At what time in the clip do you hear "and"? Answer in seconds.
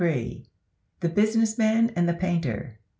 1.95-2.09